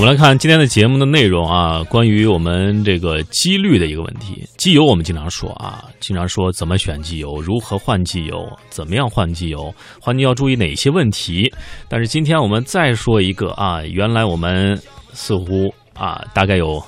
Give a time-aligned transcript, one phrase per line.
[0.00, 4.48] 我们来看今天的节目的内容啊，关于我们这个机滤的一个问题。
[4.56, 11.52] 机油我们经常说啊，经常说怎么选机油，如何换机油，怎么样换机油，换机要注意哪些问题。
[11.86, 14.80] 但是今天我们再说一个啊，原来我们
[15.12, 16.82] 似乎啊，大概有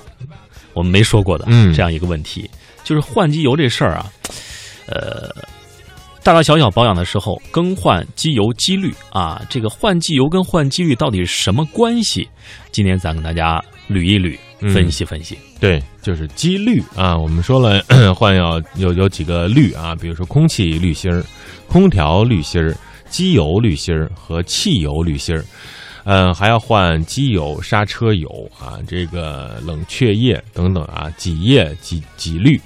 [0.73, 2.49] 我们没说过的嗯这样一个问题，
[2.83, 4.11] 就是换机油这事儿啊，
[4.87, 5.29] 呃。
[6.23, 12.25] 大大小小保养的时候更换机油机滤啊，这个换机油跟换机滤到底是什么关系？
[12.71, 15.37] 今天咱跟大家捋一捋，嗯分析分析。
[15.59, 17.17] 对，就是机滤啊。
[17.17, 17.83] 我们说了，
[18.15, 21.21] 换要有有几个滤啊，比如说空气滤芯儿、
[21.67, 22.73] 空调滤芯儿、
[23.09, 25.43] 机油滤芯儿和汽油滤芯儿。
[26.05, 32.59] 嗯，还要换机油、刹车油啊，这个冷却液等等啊，几液、几几滤。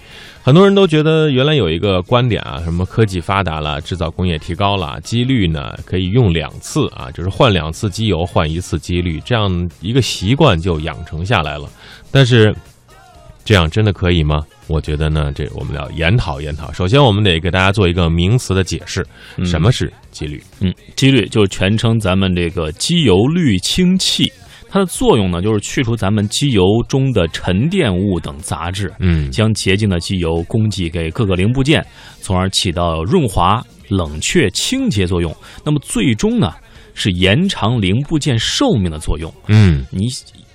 [0.47, 11.69] 很多人都觉得原来有一个观点啊，什么科技发达了，制造工业提高了，机滤呢可以用两次啊，就是换两次机油，换一次机滤，这样一个习惯就养成下来了。
[12.11, 12.55] 但是
[13.43, 14.41] 这样真的可以吗？
[14.67, 16.71] 我觉得呢，这我们要研讨研讨。
[16.71, 20.41] 首先，我们得给大家做一个名词的解释，嗯什么是机滤？
[20.61, 24.31] 嗯，机滤就是全称咱们这个机油滤清器，
[24.69, 31.85] 它的作用呢就是去除咱们机油中的沉淀物等杂质，嗯将洁净的机油供给给各个零部件，
[32.19, 35.35] 从而起到润滑、冷却、清洁作用。
[35.63, 36.53] 那么最终呢，
[36.93, 39.33] 是延长零部件寿命的作用。
[39.47, 40.07] 嗯你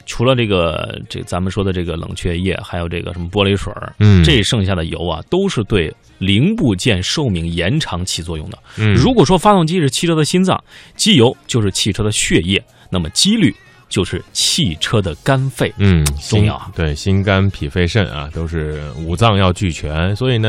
[0.05, 8.59] 除了这个这咱们说的这个冷却液，还有这个什么玻璃水儿，嗯，这剩下的油啊，都是对零部件寿命延长起作用的。
[8.77, 10.63] 嗯如果说发动机是汽车的心脏，
[10.97, 13.55] 机油就是汽车的血液，那么机滤
[13.93, 15.71] 就是汽车的肝肺。
[15.77, 20.49] 嗯，心重要啊对，心肝脾肺肾啊，都是五脏要俱全，所以呢，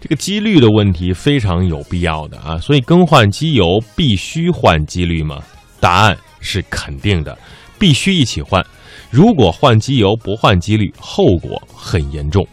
[0.00, 2.58] 这个机滤的问题非常有必要的啊。
[2.58, 5.42] 所以更换机油必须换机滤吗？
[5.80, 7.36] 答案是肯定的，
[7.78, 8.62] 必须一起换。
[9.10, 12.46] 如果换机油不换机滤，后果很严重。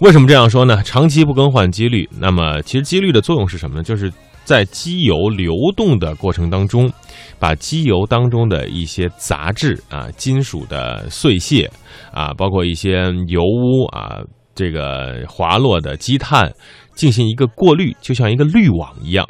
[0.00, 0.82] 为什么这样说呢？
[0.82, 3.82] 长期不更换机滤，那么其实机滤的作用是什么呢？
[3.82, 4.12] 就是
[4.44, 6.92] 在机油流动的过程当中，
[7.38, 11.70] 把机油当中的一些杂质啊、金属的碎屑
[12.12, 14.20] 啊，包括一些油污啊，
[14.54, 16.52] 这个滑落的积碳，
[16.94, 19.26] 进行一个过滤，就像一个滤网一样。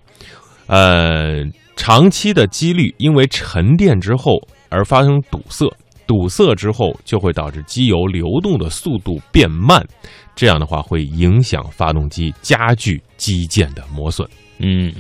[0.67, 1.45] 呃，
[1.77, 5.73] 长期的机滤因为沉淀之后而发生堵塞，
[6.07, 9.85] 堵塞之后就会导致机油流动的速度变慢，
[10.35, 14.29] 这样的话会影响发动机，加剧机件的磨损。
[14.59, 14.91] 嗯，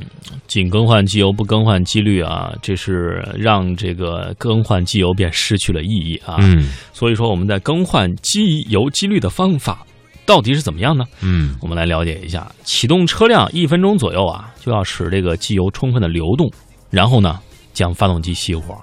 [0.46, 6.36] 仅更换机油不更换机滤啊，这是让这个更换机油便失去了意义啊。
[6.40, 9.86] 嗯所以说我们在更换机油机滤的方法
[10.26, 11.06] 到底是怎么样呢？
[11.22, 12.52] 嗯我们来了解一下。
[12.64, 16.50] 启动车辆一分钟左右啊，就要使这个机油充分的流动，
[16.90, 17.40] 然后呢，
[17.72, 18.76] 将发动机熄火，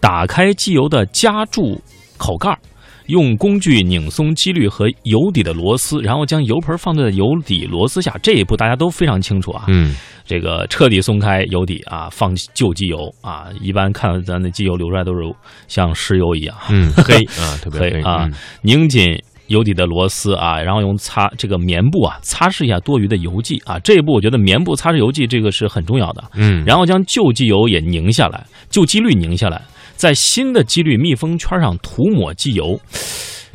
[0.00, 1.80] 打开机油的加注
[2.16, 2.58] 口盖儿，
[3.06, 8.16] 用工具拧松机滤和油底的螺丝，然后将油盆放在油底螺丝下。
[8.22, 9.64] 这一步大家都非常清楚啊。
[9.68, 9.94] 嗯
[10.28, 15.20] 这个彻底松开油底啊，放旧机油啊，一般看到咱的机油流出来都是
[15.68, 16.56] 像石油一样。
[16.68, 18.28] 嗯， 黑啊，特别黑黑啊，
[18.62, 23.78] 拧紧油底的螺丝啊，然后用擦这个棉布啊擦拭一下多余的油迹啊。
[23.78, 26.24] 这一步我觉得棉布擦拭油迹这个是很重要的。
[26.34, 29.62] 嗯，然后将旧机油也拧下来，旧机滤拧下来，
[29.96, 32.78] 在新的机滤密封圈上涂抹机油。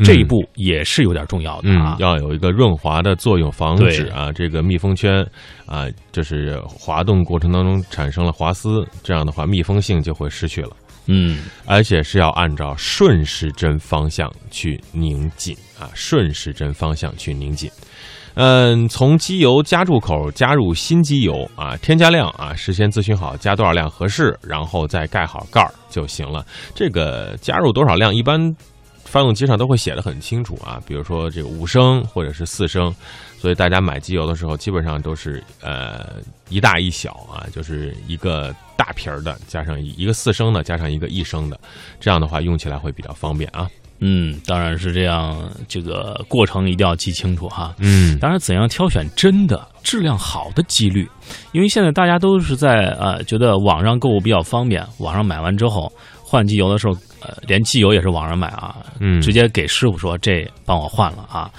[0.03, 1.96] 这一步也是有点重要的嗯啊，。
[2.00, 5.24] 要有一个润滑的作用，防止啊这个密封圈
[5.68, 10.72] 啊，就是滑动过程当中产生了滑丝，这样的话密封性就会失去了，
[11.08, 17.70] 嗯而且是要按照顺时针方向去拧紧啊，顺时针方向去拧紧。
[18.36, 26.46] 嗯，从机油加注口加入新机油啊，添加量啊，事先咨询好加多少量合适，然后再盖好盖儿就行了。
[26.74, 28.40] 这个加入多少量，一般
[29.06, 32.94] 发动机上都会写的很清楚啊，比如说这个五升或者是四升，
[33.38, 36.16] 所以大家买机油的时候基本上都是呃
[36.50, 41.60] 一大一小啊，就是一个大瓶儿的加上一一个四升的加上一个一升的，
[42.00, 43.70] 这样的话用起来会比较方便啊。
[44.03, 47.76] 嗯，当然是这样，这个过程一定要记清楚哈。
[47.78, 51.08] 嗯当然，怎样挑选真的质量好的几率？
[51.52, 55.92] 因为现在大家都是在呃觉得网上购物比较方便，网上买完之后
[56.24, 61.50] 换机油的时候，呃，连机油也是网上买啊，嗯，直接给师傅说这帮我换了啊。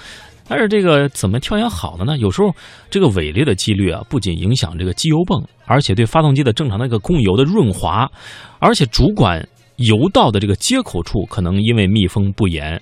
[0.45, 2.17] 但是这个怎么挑选好的呢？
[2.17, 2.53] 有时候
[2.89, 8.09] 这个伪劣的几率啊，不仅影响这个机油泵，而且对发动机的正常的一个供油的润滑，
[8.59, 9.41] 而且主管
[9.77, 12.79] 油道的这个接口处可能因为密封不严，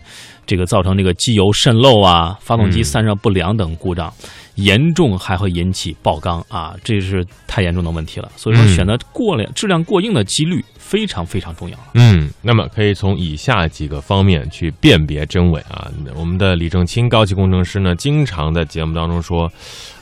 [0.51, 4.13] 这个造成这个机油渗漏啊，发动机散热不良等故障，
[4.55, 8.29] 严重还会引起爆缸啊，这是太严重的问题了。
[8.35, 11.77] 所以说，选择过量、质量过硬的机滤非常非常重要。
[11.93, 15.89] 嗯，那么可以从以下几个方面去辨别真伪啊。
[16.17, 19.49] 我们的李正清高级工程师呢，经常在节目当中说，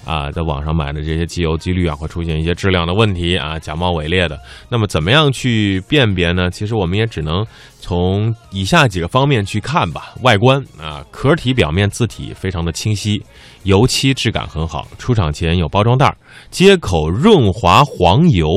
[0.03, 4.39] 啊，在网上买的这些机油机滤啊，会出现一些质量的问题啊，假冒伪劣的。
[4.67, 6.49] 那么怎么样去辨别呢？
[6.49, 7.45] 其实我们也只能
[7.79, 10.13] 从以下几个方面去看吧。
[10.21, 13.23] 外观啊，壳体表面字体非常的清晰，
[13.63, 16.15] 油漆质感很好，出厂前有包装袋，
[16.51, 18.47] 接口润滑黄油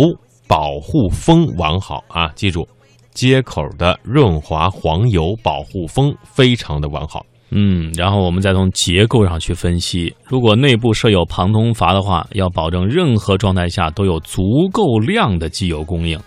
[0.47, 2.69] 保护封完好啊，记住。
[3.15, 7.25] 接口的润滑黄油保护封非常的完好。
[7.51, 14.43] 嗯，然后我们再从结构上去分析，如果内部设有旁通阀的话，要保证任何状态下都有足
[14.73, 16.19] 够量的机油供应，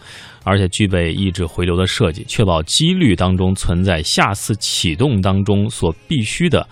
[0.45, 6.65] 而且具备抑制回流的设计，确保机滤当中存在下次启动当中所必须的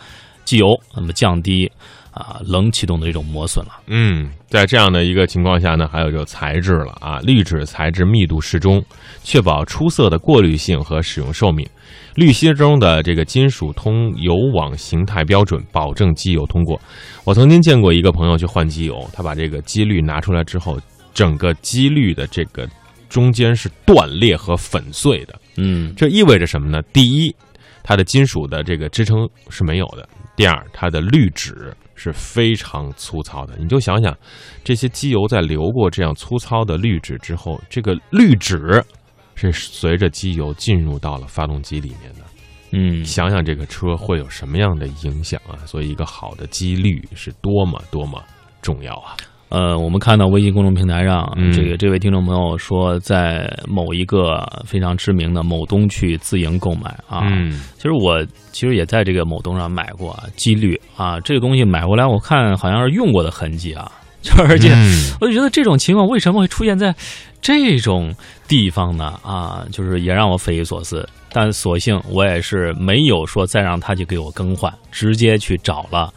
[0.46, 1.70] 机油，那么降低
[2.12, 3.72] 啊冷启动的这种磨损了。
[3.88, 8.84] 嗯，在这样的一个情况下呢，还有就材质了啊，滤纸材质密度适中，
[9.24, 11.68] 确保出色的过滤性和使用寿命。
[12.16, 16.80] 滤芯中的这个金属通油网形态标准，保证机油通过。
[17.24, 20.80] 我曾经见过一个朋友去换机油，他把这个机滤拿出来之后，
[21.12, 22.70] 整个机滤的这个
[23.14, 25.40] 中间是断裂和粉碎的。
[25.58, 26.82] 嗯这意味着什么呢？
[26.92, 27.36] 第一，
[27.84, 30.04] 它的金属的这个支撑是没有的；
[30.36, 33.56] 第二，它的滤纸是非常粗糙的。
[33.60, 34.18] 你就想想，
[34.64, 38.84] 这些机油在流过这样粗糙的滤纸之后，这个滤纸
[39.36, 42.26] 是随着机油进入到了发动机里面的。
[42.72, 45.54] 嗯想想这个车会有什么样的影响啊？
[45.68, 48.20] 所以，一个好的机滤是多么多么
[48.64, 49.16] 重要啊！
[49.54, 57.22] 呃，我们看到微信公众平台上，嗯这个这位听众朋友说，在某一个非常知名的某东去自营购买啊。
[57.26, 63.92] 嗯其实我其实也在这个某东上买过啊机滤啊，这个东西买回来我看好像是用过的痕迹啊，
[64.24, 66.92] 就而且嗯我就觉得这种情况为什么会出现在
[67.40, 68.12] 这种
[68.48, 69.20] 地方呢？
[69.22, 71.08] 啊，就是也让我匪夷所思。
[71.32, 76.12] 但所幸我也是没有说再让他去给我更换，直接去找了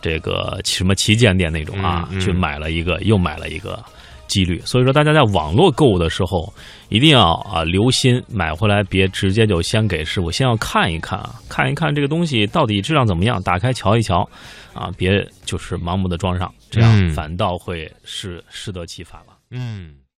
[0.00, 3.82] 这个什么旗舰店那种啊，嗯嗯去买了一个，又买了一个
[4.26, 4.60] 几率。
[4.64, 6.52] 所以说，大家在网络购物的时候
[6.88, 14.28] 一定要啊留心，买回来别直接就先给师傅，先要看一看啊，看一看这个东西到底质量怎么样，打开瞧一瞧
[14.74, 19.36] 啊，别就是盲目的装上，这样嗯反倒会适适得其反了。
[19.50, 19.94] 嗯。